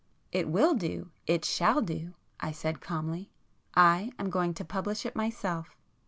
[0.31, 5.77] "It will do, it shall do;"—I said calmly—"I am going to publish it myself."